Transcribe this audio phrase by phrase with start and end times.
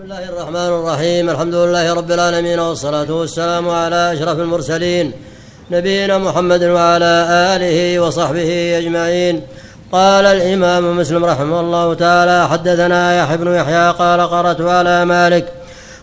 [0.00, 1.30] بسم الله الرحمن الرحيم.
[1.30, 5.12] الحمد لله رب العالمين والصلاة والسلام على أشرف المرسلين
[5.70, 7.14] نبينا محمد وعلى
[7.54, 9.42] آله وصحبه أجمعين.
[9.92, 15.52] قال الإمام مسلم رحمه الله تعالى حدثنا يحيى بن يحيى قال قرأت على مالك.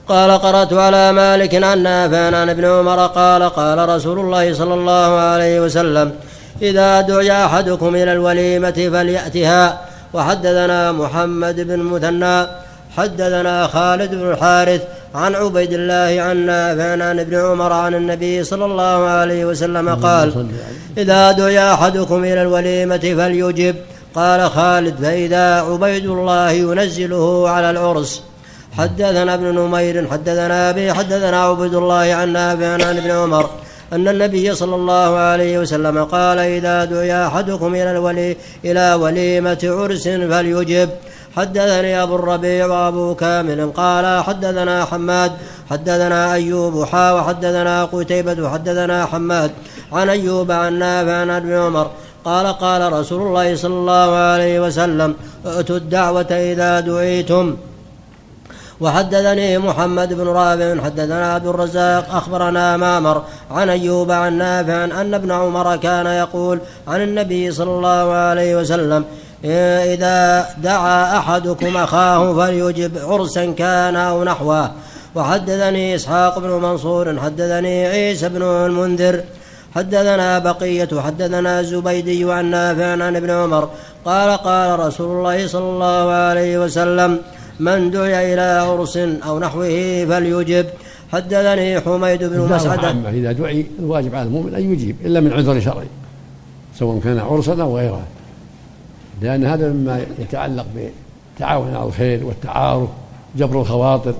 [0.07, 5.09] قال قرأت على مالك عن نافع عن ابن عمر قال قال رسول الله صلى الله
[5.19, 6.11] عليه وسلم
[6.61, 9.81] إذا دعي أحدكم إلى الوليمة فليأتها.
[10.13, 12.47] وحدثنا محمد بن مثنى
[12.97, 14.81] حدثنا خالد بن الحارث
[15.15, 20.45] عن عبيد الله عن نافع عن ابن عمر عن النبي صلى الله عليه وسلم قال
[20.97, 23.75] إذا دعي أحدكم إلى الوليمة فليجب.
[24.15, 28.23] قال خالد فإذا عبيد الله ينزله على العرس.
[28.77, 33.49] حدثنا ابن نمير حدثنا أبي حدثنا عبد الله عن نافع عن ابن عمر
[33.93, 40.07] أن النبي صلى الله عليه وسلم قال إذا دعي أحدكم إلى الولي إلى وليمة عرس
[40.07, 40.89] فليجب.
[41.37, 45.31] حدثني أبو الربيع وأبو كامل قال حدثنا حماد
[45.69, 49.51] حدثنا أيوب حا وحدثنا قتيبة حدثنا حماد
[49.93, 51.87] عن أيوب عن نافع عن ابن عمر
[52.25, 55.15] قال قال رسول الله صلى الله عليه وسلم
[55.45, 57.57] ائتوا الدعوة إذا دعيتم.
[58.81, 65.31] وحدثني محمد بن رافع حدثنا عبد الرزاق أخبرنا مامر عن أيوب عن نافع أن ابن
[65.31, 69.05] عمر كان يقول عن النبي صلى الله عليه وسلم
[69.43, 74.71] إذا دعا أحدكم أخاه فليجب عرسا كان أو نحوه.
[75.15, 79.23] وحدثني إسحاق بن منصور حدثني عيسى بن المنذر
[79.75, 83.69] حدثنا بقية حدثنا الزبيدي عن نافع عن ابن عمر.
[84.05, 87.19] قال قال رسول الله صلى الله عليه وسلم
[87.59, 90.65] من دعي إلى عرس أو نحوه فليجب.
[91.13, 95.87] حدثني حميد بن مسعد إذا دعي الواجب على المؤمن أن يجيب إلا من عذر شرعي
[96.79, 98.01] سواء كان عرسا أو غيره
[99.21, 102.89] لأن هذا مما يتعلق بالتعاون على الخير والتعارف
[103.35, 104.13] جبر الخواطر.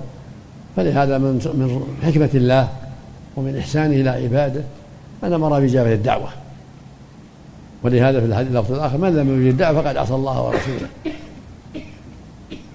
[0.76, 2.70] فلهذا من من حكمة الله
[3.36, 4.62] ومن إحسانه إلى عباده
[5.24, 6.30] أن أمر بإجابة الدعوة.
[7.84, 10.88] ولهذا في الحديث اللفظ الآخر من لم يجب الدعوة فقد عصى الله ورسوله.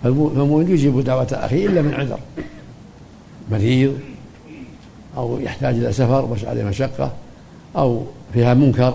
[0.03, 2.19] فالمؤمن يجيب دعوة أخيه إلا من عذر.
[3.51, 3.99] مريض
[5.17, 7.13] أو يحتاج إلى سفر وش عليه مشقة
[7.77, 8.03] أو
[8.33, 8.95] فيها منكر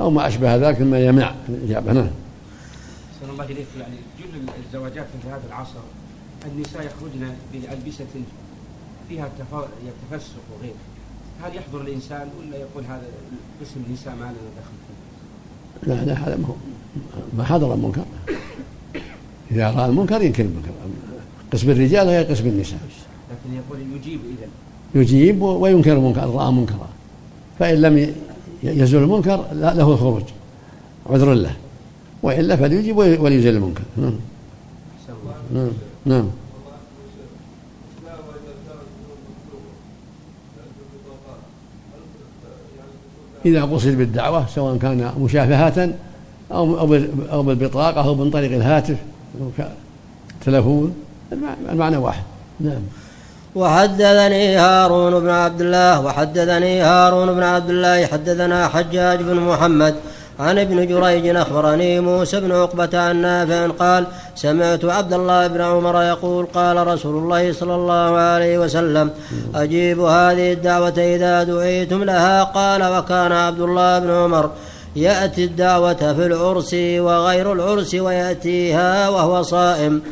[0.00, 1.92] أو ما أشبه ذلك مما يمنع الإجابة.
[1.92, 2.10] نعم.
[3.32, 3.66] الله إليك.
[3.80, 5.78] يعني جل الزواجات في هذا العصر
[6.46, 8.06] النساء يخرجن بألبسة
[9.08, 9.28] فيها
[10.10, 10.74] تفسق وغيره.
[11.42, 13.02] هل يحضر الإنسان ولا يقول هذا
[13.60, 16.38] قسم النساء ما لنا دخل؟ فيه؟ لا لا هذا
[17.36, 18.04] ما حضر المنكر.
[19.50, 20.70] إذا رأى المنكر ينكر المنكر.
[21.52, 22.78] قسم الرجال غير قسم النساء.
[23.30, 24.48] لكن يقول يجيب إذا
[25.02, 26.88] يجيب وينكر المنكر رأى منكرا.
[27.58, 28.14] فإن لم
[28.64, 30.22] يزول المنكر له الخروج
[31.10, 31.56] عذر له.
[32.22, 33.82] وإلا فليجب وليزيل المنكر.
[33.96, 34.14] نعم.
[35.54, 35.70] نعم.
[36.04, 36.30] نعم.
[43.46, 45.94] إذا قصد بالدعوة سواء كان مشافهة
[46.52, 46.78] أو
[47.32, 48.96] أو بالبطاقة أو من طريق الهاتف
[50.44, 50.94] تلفون
[51.70, 52.22] المعنى واحد.
[52.60, 52.82] نعم.
[53.54, 59.94] وحدثني هارون بن عبد الله وحدثني هارون بن عبد الله حدثنا حجاج بن محمد
[60.40, 64.06] عن ابن جريج أخبرني موسى بن عقبة عن نافع قال
[64.36, 69.10] سمعت عبد الله بن عمر يقول قال رسول الله صلى الله عليه وسلم
[69.54, 74.50] أجيب هذه الدعوة إذا دعيتم لها؟ قال وكان عبد الله بن عمر
[74.96, 80.02] يأتي الدعوة في العرس وغير العرس ويأتيها وهو صائم.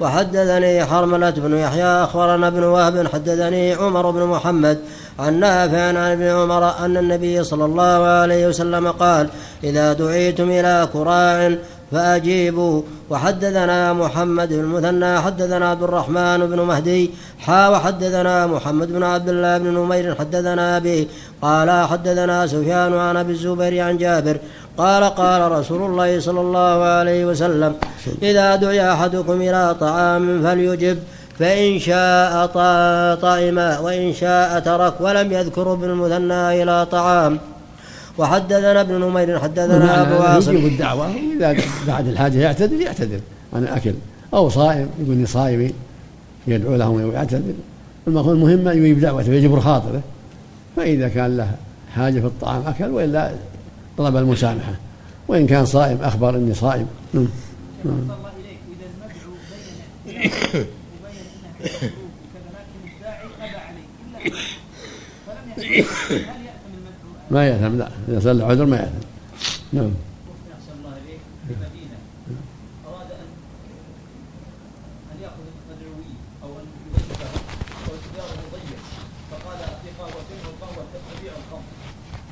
[0.00, 4.78] وحدثني حرملة بن يحيى أخبرنا ابن وهب حدثني عمر بن محمد
[5.18, 9.28] عن نافع عن ابن عمر أن النبي صلى الله عليه وسلم قال
[9.64, 11.54] إذا دعيتم إلى كراع
[11.92, 12.82] فأجيبوا.
[13.12, 19.58] وحدثنا محمد بن المثنى حدثنا عبد الرحمن بن مهدي حا وحدثنا محمد بن عبد الله
[19.58, 21.08] بن نمير حدثنا أبي
[21.42, 24.36] قال حدثنا سفيان عن أبي الزبير عن جابر
[24.78, 27.74] قال قال رسول الله صلى الله عليه وسلم
[28.22, 30.98] إذا دعي أحدكم إلى طعام فليجب
[31.38, 32.46] فإن شاء
[33.16, 37.38] طعم وإن شاء ترك ولم يذكر ابن المثنى إلى طعام.
[38.18, 40.56] وحدثنا ابن نمير حدثنا أبو عاصم.
[40.56, 41.06] يجيب الدعوة.
[41.36, 41.56] إذا
[41.86, 43.20] بعد الحاجة يعتذر يعتذر.
[43.52, 43.94] عن الأكل
[44.34, 45.72] أو صائم يقول إني صائم
[46.46, 47.54] يدعو لهم ويعتذر.
[48.08, 50.00] المهم يجيب دعوته ويجبر خاطره
[50.76, 51.50] فإذا كان له
[51.94, 53.30] حاجة في الطعام أكل وإلا
[53.98, 54.74] طلب المسامحة.
[55.28, 56.86] وإن كان صائم أخبر إني صائم.
[57.14, 57.28] نعم.
[57.84, 58.08] نعم.
[67.30, 67.88] ما يأثم لا.
[68.08, 69.06] إذا صلى عذر ما يأثم.
[69.72, 69.90] نعم.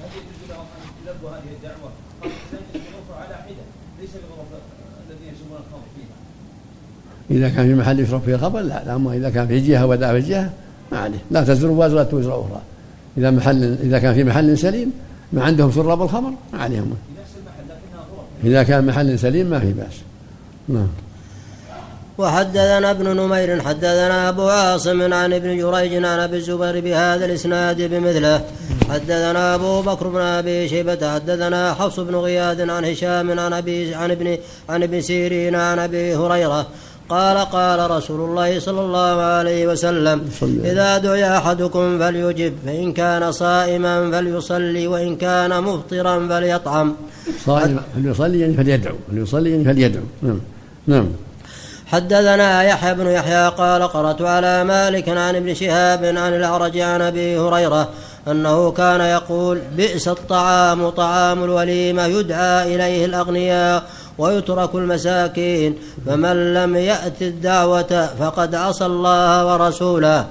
[0.03, 1.91] هل يجوز لهم ان يلبوا هذه الدعوه؟
[3.21, 3.65] على حده
[4.01, 4.11] ليس
[5.11, 5.91] الذين يشربون الخمر.
[7.31, 10.21] إذا كان في محل يشرب فيه الخمر لا أما إذا كان في جهة ودع في
[10.21, 10.51] جهة
[10.93, 12.61] ما عليه لا تزر وازرة وزر أخرى
[13.19, 14.93] إذا محل إذا كان في محل سليم
[15.33, 16.95] ما عندهم شراب الخمر ما عليهم
[18.45, 19.95] إذا كان محل سليم ما في بأس
[20.69, 20.89] نعم
[22.19, 28.45] وحدثنا ابن نمير حدثنا أبو عاصم عن ابن جريج عن أبي الزبير بهذا الإسناد بمثله
[28.91, 34.11] حدثنا أبو بكر بن أبي شيبة حدثنا حفص بن غياث عن هشام عن أبي عن
[34.11, 34.39] ابن
[34.69, 36.67] عن ابن سيرين عن أبي هريرة.
[37.11, 44.11] قال قال رسول الله صلى الله عليه وسلم إذا دعي أحدكم فليجب فإن كان صائما
[44.11, 46.97] فليصلي وإن كان مفطرا فليطعم.
[47.47, 50.05] صائما فليصلي يعني فليدعو فليصلي يعني فليدعو.
[50.23, 50.41] نعم
[50.87, 51.09] نعم.
[51.87, 57.39] حدثنا يحيى بن يحيى قال قرأت على مالك عن ابن شهاب عن الأعرج عن أبي
[57.39, 57.89] هريرة
[58.29, 63.83] أنه كان يقول بئس الطعام طعام الوليمة يدعى إليه الأغنياء
[64.19, 65.75] ويترك المساكين
[66.07, 70.27] فمن لم يأت الدعوة فقد عصى الله ورسوله.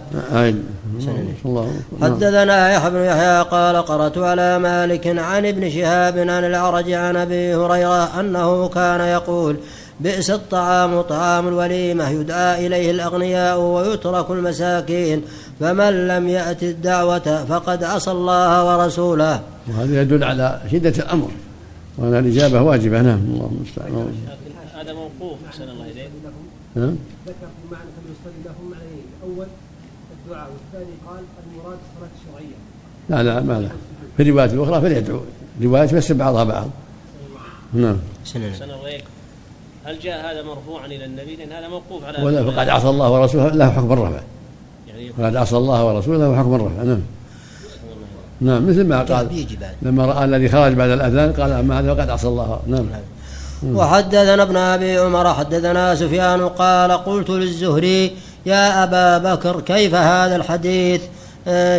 [2.02, 7.56] حدثنا يحيى بن يحيى قال قرأت على مالك عن ابن شهاب عن الأعرج عن أبي
[7.56, 9.56] هريرة أنه كان يقول
[10.00, 15.22] بئس الطعام طعام الوليمة يدعى إليه الأغنياء ويترك المساكين
[15.60, 19.42] فمن لم يأت الدعوة فقد عصى الله ورسوله.
[19.68, 21.32] وهذا يدل على شدة الأمر
[21.98, 23.02] وأن الإجابة واجبة.
[23.02, 24.16] نعم الله المستعان.
[24.76, 26.10] هذا موقوف أحسن الله إليك.
[26.76, 26.96] نعم.
[27.28, 29.48] ذكر في معنى فليصلي لهم معنيين الأول
[30.26, 32.56] الدعاء والثاني قال المراد صلاة الشرعية.
[33.10, 33.70] لا لا ما لا.
[34.18, 35.20] في الروايات الأخرى فليدعو.
[35.62, 36.70] روايات بس بعضها بعض.
[37.74, 37.98] نعم.
[38.24, 39.04] أحسن الله إليك.
[39.90, 43.48] هل جاء هذا مرفوعا إلى النبي؟ لأن هذا موقوف على ولا فقد عصى الله ورسوله
[43.48, 44.20] له حكم الرفع.
[44.88, 46.84] يعني فقد عصى الله ورسوله له حكم الرفع.
[46.84, 47.02] نعم.
[48.42, 49.46] نعم مثل ما قال
[49.82, 52.60] لما رأى الذي خرج بعد الأذان قال أما هذا فقد عصى الله.
[52.68, 52.86] نعم.
[53.76, 58.16] وحدثنا ابن أبي عمر حدثنا سفيان قال قلت للزهري
[58.46, 61.02] يا أبا بكر كيف هذا الحديث؟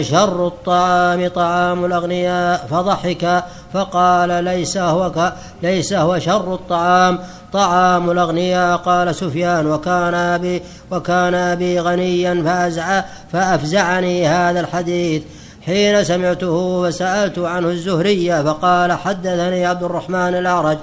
[0.00, 5.32] شر الطعام طعام الأغنياء فضحك فقال ليس هو
[5.62, 7.18] ليس هو شر الطعام
[7.52, 8.76] طعام الأغنياء.
[8.76, 15.22] قال سفيان وكان أبي وكان أبي غنيا فأزع فأفزعني هذا الحديث.
[15.66, 20.78] حين سمعته فسألت عنه الزهرية فقال حدثني عبد الرحمن الأعرج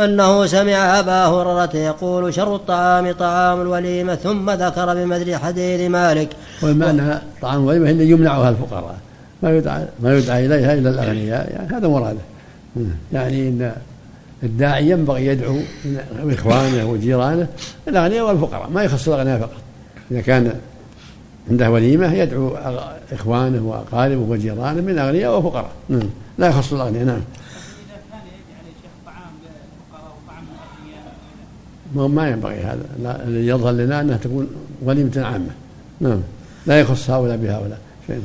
[0.00, 6.28] أنه سمع أبا هريرة يقول شر الطعام طعام الوليمة ثم ذكر بمدر حديث مالك.
[6.62, 8.96] والمعنى طعام الوليمة اللي يمنعها الفقراء
[9.42, 12.20] ما يدعى ما يدعى إليها إلا الأغنياء يعني هذا مراده.
[13.12, 13.72] يعني إن
[14.42, 15.56] الداعي ينبغي يدعو
[16.30, 17.46] إخوانه وجيرانه
[17.88, 19.60] الأغنياء والفقراء ما يخص الأغنياء فقط.
[20.10, 20.52] إذا كان
[21.50, 22.56] عنده وليمة يدعو
[23.12, 25.70] إخوانه وأقاربه وجيرانه من أغنياء وفقراء.
[26.38, 27.20] لا يخص الأغنياء نعم.
[31.94, 33.22] ما ينبغي هذا.
[33.26, 34.48] الذي يظهر لنا أنها تكون
[34.82, 35.50] وليمة عامة.
[36.00, 36.20] نعم.
[36.66, 38.22] لا يخص هؤلاء بهؤلاء شيء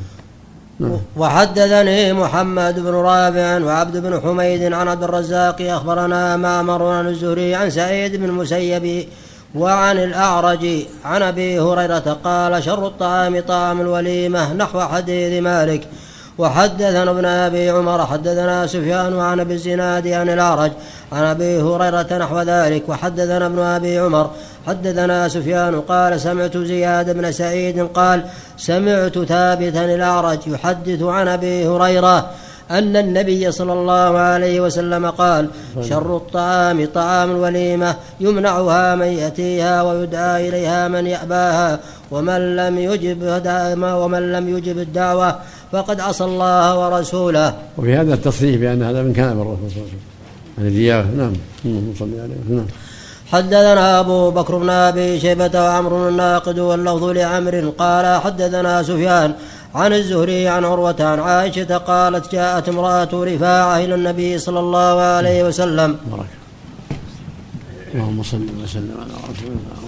[0.79, 0.97] نعم.
[1.17, 7.69] وحدثني محمد بن رافع وعبد بن حميد عن عبد الرزاق أخبرنا معمر عن الزهري عن
[7.69, 9.07] سعيد بن المسيب
[9.55, 10.67] وعن الأعرج
[11.05, 15.87] عن أبي هريرة قال شر الطعام طعام الوليمة نحو حديث مالك
[16.37, 20.71] وحدثنا ابن أبي عمر حدثنا سفيان عن أبي الزناد عن الأعرج
[21.11, 24.31] عن أبي هريرة نحو ذلك وحدثنا ابن أبي عمر
[24.67, 28.23] حدثنا سفيان قال سمعت زياد بن سعيد قال
[28.57, 32.29] سمعت ثابتا الأعرج يحدث عن أبي هريرة
[32.71, 35.49] أن النبي صلى الله عليه وسلم قال
[35.89, 41.79] شر الطعام طعام الوليمة يمنعها من يأتيها ويدعى إليها من يأباها
[42.11, 43.41] ومن لم يجب
[43.83, 45.35] ومن لم يجب الدعوة
[45.71, 47.53] فقد عصى الله ورسوله.
[47.77, 49.89] وفي هذا التصريح بأن هذا من كلام الرسول صلى الله
[50.57, 50.81] عليه وسلم.
[50.81, 51.33] يعني نعم.
[51.65, 52.65] اللهم صل عليه نعم.
[53.31, 59.33] حدثنا أبو بكر بن أبي شيبة وعمر الناقد واللفظ لعمر قال حدثنا سفيان
[59.75, 65.43] عن الزهري عن عروة عن عائشة قالت جاءت امرأة رفاعة إلى النبي صلى الله عليه
[65.47, 65.97] وسلم.
[67.93, 69.86] اللهم صل وسلم على رسول الله.